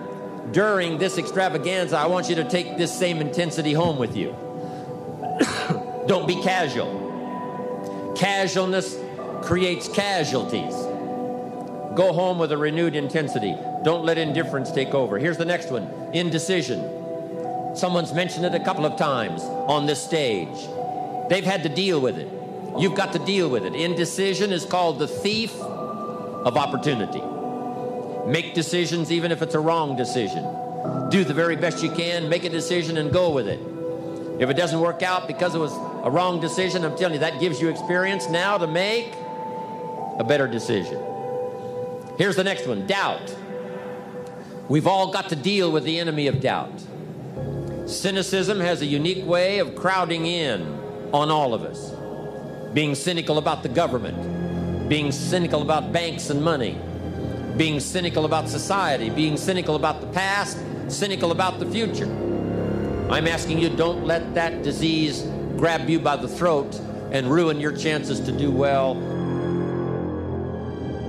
[0.52, 4.30] during this extravaganza, I want you to take this same intensity home with you.
[6.08, 8.14] Don't be casual.
[8.16, 8.96] Casualness
[9.42, 10.76] creates casualties.
[11.96, 13.56] Go home with a renewed intensity.
[13.84, 15.18] Don't let indifference take over.
[15.18, 17.76] Here's the next one indecision.
[17.76, 20.68] Someone's mentioned it a couple of times on this stage.
[21.30, 22.30] They've had to deal with it.
[22.78, 23.74] You've got to deal with it.
[23.74, 25.52] Indecision is called the thief
[26.46, 27.22] of opportunity.
[28.30, 30.44] Make decisions even if it's a wrong decision.
[31.10, 33.60] Do the very best you can, make a decision and go with it.
[34.40, 35.74] If it doesn't work out because it was
[36.04, 39.14] a wrong decision, I'm telling you, that gives you experience now to make
[40.18, 41.00] a better decision.
[42.18, 43.36] Here's the next one doubt.
[44.68, 46.72] We've all got to deal with the enemy of doubt.
[47.86, 50.62] Cynicism has a unique way of crowding in
[51.14, 51.92] on all of us.
[52.74, 54.18] Being cynical about the government,
[54.92, 56.78] being cynical about banks and money,
[57.56, 60.58] being cynical about society, being cynical about the past,
[60.90, 62.08] cynical about the future.
[63.10, 65.22] I'm asking you, don't let that disease
[65.56, 66.78] grab you by the throat
[67.14, 68.96] and ruin your chances to do well.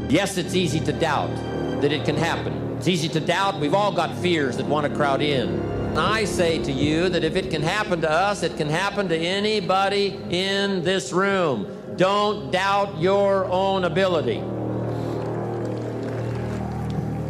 [0.08, 1.34] Yes, it's easy to doubt
[1.80, 2.76] that it can happen.
[2.76, 3.58] It's easy to doubt.
[3.58, 5.98] We've all got fears that want to crowd in.
[5.98, 9.16] I say to you that if it can happen to us, it can happen to
[9.16, 11.81] anybody in this room.
[11.96, 14.40] Don't doubt your own ability.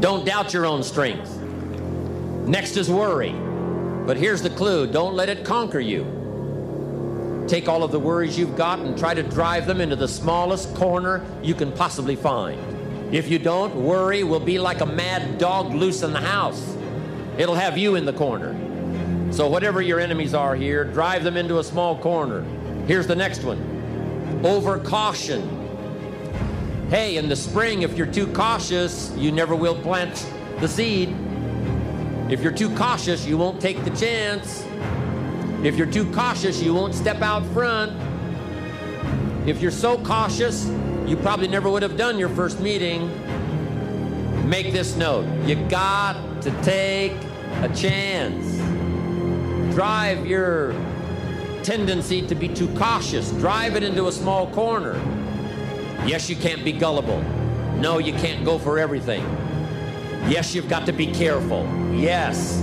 [0.00, 1.36] Don't doubt your own strength.
[2.46, 3.34] Next is worry.
[4.06, 7.44] But here's the clue don't let it conquer you.
[7.48, 10.74] Take all of the worries you've got and try to drive them into the smallest
[10.74, 12.60] corner you can possibly find.
[13.14, 16.76] If you don't, worry will be like a mad dog loose in the house.
[17.36, 18.56] It'll have you in the corner.
[19.32, 22.44] So, whatever your enemies are here, drive them into a small corner.
[22.86, 23.71] Here's the next one
[24.44, 25.58] over caution.
[26.90, 30.26] Hey, in the spring, if you're too cautious, you never will plant
[30.60, 31.16] the seed.
[32.28, 34.66] If you're too cautious, you won't take the chance.
[35.62, 37.92] If you're too cautious, you won't step out front.
[39.46, 40.66] If you're so cautious,
[41.06, 43.10] you probably never would have done your first meeting.
[44.48, 47.12] Make this note you got to take
[47.62, 48.44] a chance.
[49.74, 50.74] Drive your
[51.62, 54.94] tendency to be too cautious, drive it into a small corner.
[56.06, 57.20] Yes, you can't be gullible.
[57.76, 59.22] No, you can't go for everything.
[60.28, 61.64] Yes, you've got to be careful.
[61.92, 62.62] Yes.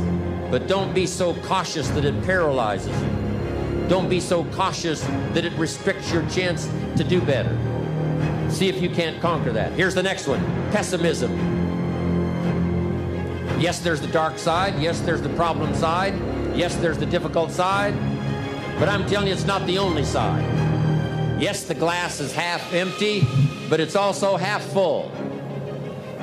[0.51, 3.87] But don't be so cautious that it paralyzes you.
[3.87, 5.01] Don't be so cautious
[5.33, 7.57] that it restricts your chance to do better.
[8.49, 9.73] See if you can't conquer that.
[9.73, 11.31] Here's the next one pessimism.
[13.59, 14.79] Yes, there's the dark side.
[14.79, 16.13] Yes, there's the problem side.
[16.55, 17.93] Yes, there's the difficult side.
[18.79, 20.41] But I'm telling you, it's not the only side.
[21.41, 23.27] Yes, the glass is half empty,
[23.69, 25.11] but it's also half full.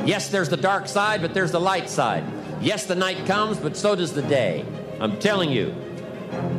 [0.06, 2.24] Yes, there's the dark side, but there's the light side.
[2.62, 4.64] Yes, the night comes, but so does the day.
[5.00, 5.74] I'm telling you,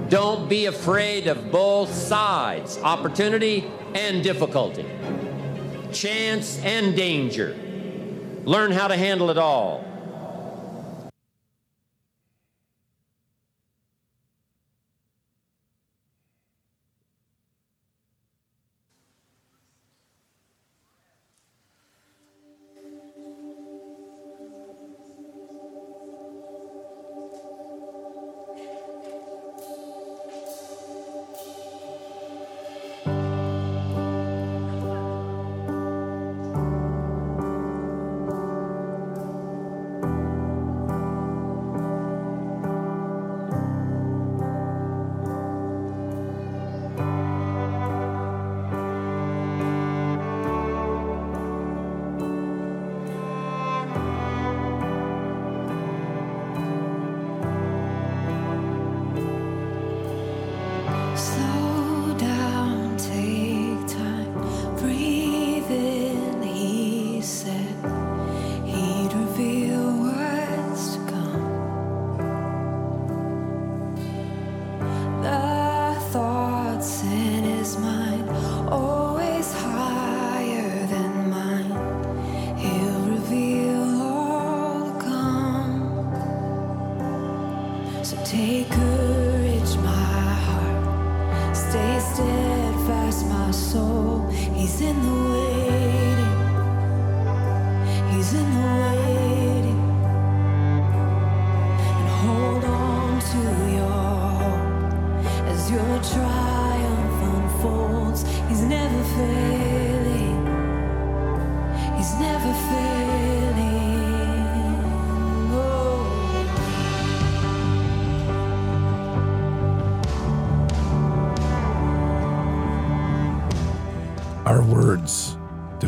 [0.10, 4.86] don't be afraid of both sides opportunity and difficulty,
[5.92, 7.56] chance and danger.
[8.46, 9.84] Learn how to handle it all.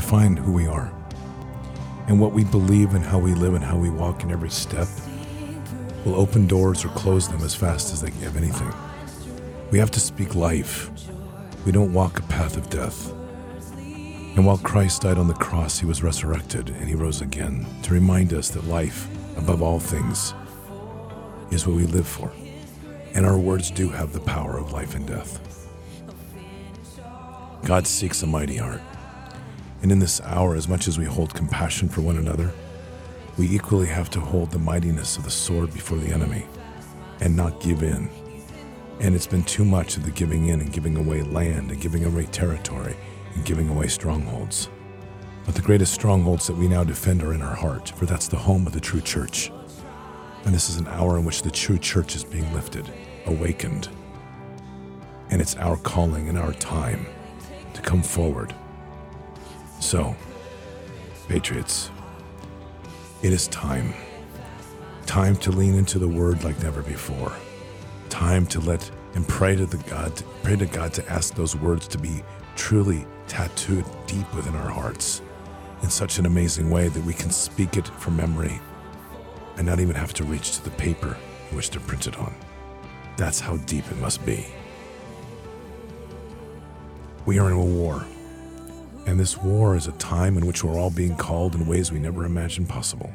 [0.09, 0.91] Define who we are
[2.07, 4.87] and what we believe and how we live and how we walk in every step
[6.03, 8.73] will open doors or close them as fast as they give anything.
[9.69, 10.89] We have to speak life.
[11.63, 13.11] We don't walk a path of death.
[13.77, 17.93] And while Christ died on the cross, he was resurrected and he rose again to
[17.93, 19.07] remind us that life,
[19.37, 20.33] above all things,
[21.51, 22.31] is what we live for.
[23.13, 25.39] And our words do have the power of life and death.
[27.63, 28.81] God seeks a mighty heart.
[29.81, 32.51] And in this hour, as much as we hold compassion for one another,
[33.37, 36.45] we equally have to hold the mightiness of the sword before the enemy
[37.21, 38.09] and not give in.
[38.99, 42.03] And it's been too much of the giving in and giving away land and giving
[42.03, 42.95] away territory
[43.33, 44.69] and giving away strongholds.
[45.45, 48.37] But the greatest strongholds that we now defend are in our heart, for that's the
[48.37, 49.51] home of the true church.
[50.45, 52.91] And this is an hour in which the true church is being lifted,
[53.25, 53.89] awakened.
[55.29, 57.05] And it's our calling and our time
[57.73, 58.53] to come forward.
[59.79, 60.15] So,
[61.27, 61.89] Patriots,
[63.21, 63.93] it is time.
[65.05, 67.33] Time to lean into the word like never before.
[68.09, 70.11] Time to let and pray to the God,
[70.43, 72.23] pray to God to ask those words to be
[72.55, 75.21] truly tattooed deep within our hearts
[75.81, 78.59] in such an amazing way that we can speak it from memory
[79.57, 81.17] and not even have to reach to the paper
[81.49, 82.33] in which they're printed on.
[83.17, 84.45] That's how deep it must be.
[87.25, 88.05] We are in a war.
[89.09, 91.97] And this war is a time in which we're all being called in ways we
[91.97, 93.11] never imagined possible.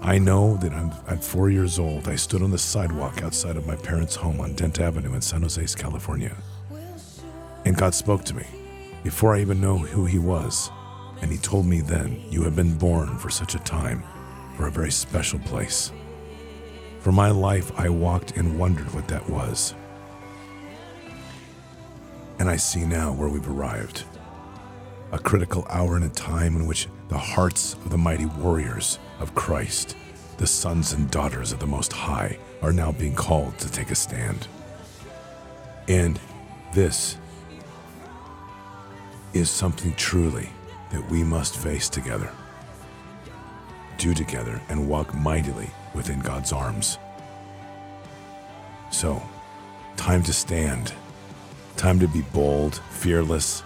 [0.00, 3.66] I know that I'm, at four years old, I stood on the sidewalk outside of
[3.66, 6.36] my parents' home on Dent Avenue in San Jose, California.
[7.64, 8.46] And God spoke to me
[9.02, 10.70] before I even know who He was.
[11.22, 14.04] And He told me then, You have been born for such a time,
[14.56, 15.90] for a very special place.
[17.00, 19.74] For my life, I walked and wondered what that was.
[22.38, 24.04] And I see now where we've arrived.
[25.12, 29.34] A critical hour and a time in which the hearts of the mighty warriors of
[29.34, 29.96] Christ,
[30.38, 33.96] the sons and daughters of the Most High, are now being called to take a
[33.96, 34.46] stand.
[35.88, 36.20] And
[36.72, 37.16] this
[39.32, 40.48] is something truly
[40.92, 42.30] that we must face together,
[43.98, 46.98] do together, and walk mightily within God's arms.
[48.92, 49.20] So,
[49.96, 50.92] time to stand,
[51.76, 53.64] time to be bold, fearless,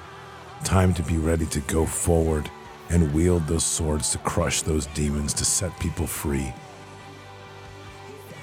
[0.64, 2.50] time to be ready to go forward
[2.90, 6.52] and wield those swords to crush those demons, to set people free,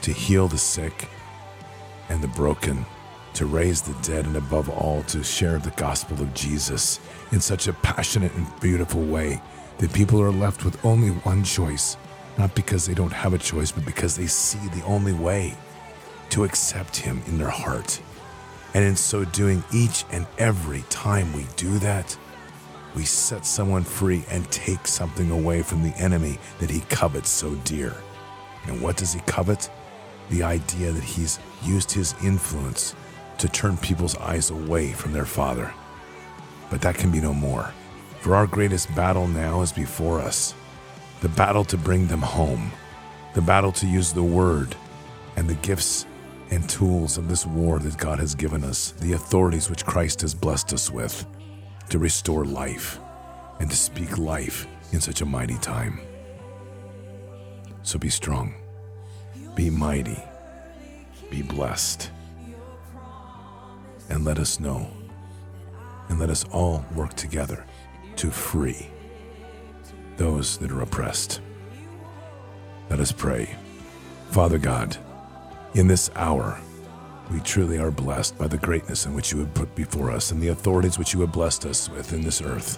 [0.01, 1.09] to heal the sick
[2.09, 2.85] and the broken,
[3.33, 6.99] to raise the dead, and above all, to share the gospel of Jesus
[7.31, 9.41] in such a passionate and beautiful way
[9.77, 11.97] that people are left with only one choice,
[12.37, 15.55] not because they don't have a choice, but because they see the only way
[16.29, 18.01] to accept Him in their heart.
[18.73, 22.17] And in so doing, each and every time we do that,
[22.95, 27.55] we set someone free and take something away from the enemy that he covets so
[27.63, 27.95] dear.
[28.65, 29.69] And what does he covet?
[30.29, 32.95] The idea that he's used his influence
[33.37, 35.73] to turn people's eyes away from their Father.
[36.69, 37.73] But that can be no more.
[38.19, 40.53] For our greatest battle now is before us
[41.21, 42.71] the battle to bring them home,
[43.35, 44.75] the battle to use the word
[45.35, 46.05] and the gifts
[46.51, 50.35] and tools of this war that God has given us, the authorities which Christ has
[50.35, 51.25] blessed us with
[51.89, 52.99] to restore life
[53.59, 55.99] and to speak life in such a mighty time.
[57.83, 58.53] So be strong,
[59.55, 60.21] be mighty,
[61.29, 62.11] be blessed,
[64.09, 64.87] and let us know,
[66.09, 67.65] and let us all work together
[68.17, 68.89] to free
[70.17, 71.39] those that are oppressed.
[72.89, 73.55] Let us pray.
[74.31, 74.97] Father God,
[75.73, 76.59] in this hour,
[77.31, 80.41] we truly are blessed by the greatness in which you have put before us and
[80.41, 82.77] the authorities which you have blessed us with in this earth.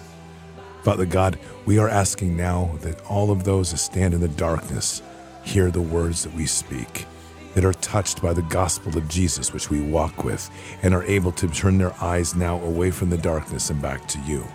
[0.84, 5.02] Father God, we are asking now that all of those that stand in the darkness
[5.42, 7.06] hear the words that we speak,
[7.54, 10.48] that are touched by the gospel of Jesus which we walk with,
[10.82, 14.20] and are able to turn their eyes now away from the darkness and back to
[14.20, 14.46] you.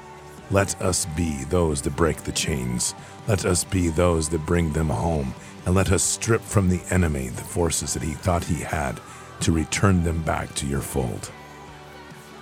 [0.51, 2.95] Let us be those that break the chains.
[3.27, 5.33] Let us be those that bring them home.
[5.65, 8.99] And let us strip from the enemy the forces that he thought he had
[9.41, 11.31] to return them back to your fold.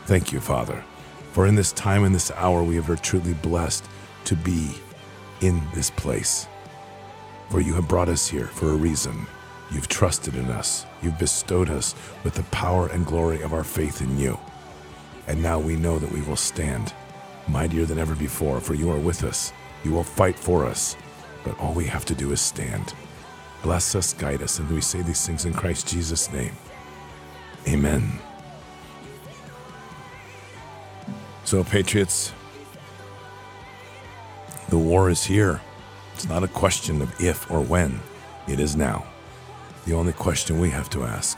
[0.06, 0.84] Thank you, Father,
[1.38, 3.86] For in this time and this hour we have are truly blessed
[4.26, 4.72] to be
[5.42, 6.48] in this place.
[7.52, 9.28] For you have brought us here for a reason.
[9.70, 10.88] You've trusted in us.
[11.04, 11.94] You've bestowed us
[12.24, 14.40] with the power and glory of our faith in you.
[15.28, 16.92] And now we know that we will stand
[17.48, 19.54] mightier than ever before, for you are with us.
[19.84, 20.98] You will fight for us,
[21.44, 22.96] but all we have to do is stand.
[23.64, 26.56] Bless us, guide us, and we say these things in Christ Jesus' name.
[27.68, 28.20] Amen.
[31.44, 32.34] So, Patriots,
[34.70, 35.62] the war is here.
[36.14, 38.00] It's not a question of if or when,
[38.48, 39.06] it is now.
[39.86, 41.38] The only question we have to ask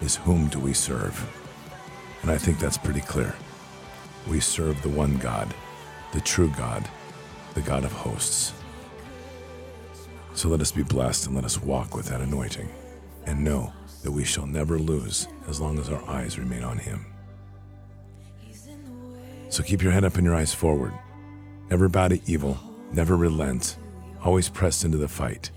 [0.00, 1.28] is whom do we serve?
[2.22, 3.34] And I think that's pretty clear.
[4.28, 5.54] We serve the one God,
[6.12, 6.88] the true God,
[7.54, 8.52] the God of hosts.
[10.34, 12.68] So let us be blessed and let us walk with that anointing
[13.26, 13.72] and know
[14.02, 17.06] that we shall never lose as long as our eyes remain on Him.
[19.48, 20.94] So keep your head up and your eyes forward.
[21.70, 22.58] Never bow to evil,
[22.92, 23.76] never relent,
[24.24, 25.50] always press into the fight.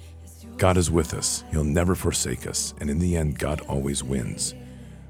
[0.58, 4.54] God is with us, He'll never forsake us, and in the end, God always wins.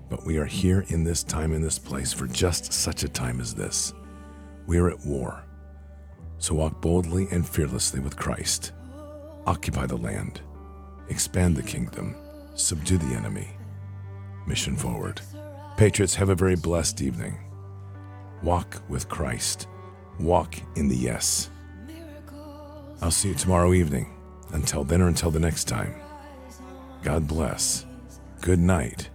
[0.09, 3.41] But we are here in this time, in this place, for just such a time
[3.41, 3.93] as this.
[4.67, 5.43] We are at war.
[6.37, 8.71] So walk boldly and fearlessly with Christ.
[9.47, 10.41] Occupy the land,
[11.09, 12.15] expand the kingdom,
[12.55, 13.49] subdue the enemy.
[14.47, 15.21] Mission forward.
[15.77, 17.37] Patriots, have a very blessed evening.
[18.41, 19.67] Walk with Christ.
[20.19, 21.49] Walk in the yes.
[23.01, 24.11] I'll see you tomorrow evening.
[24.53, 25.95] Until then or until the next time,
[27.03, 27.85] God bless.
[28.41, 29.09] Good night.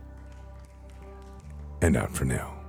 [1.80, 2.59] And out for now.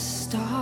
[0.00, 0.30] Stop.
[0.30, 0.59] stars.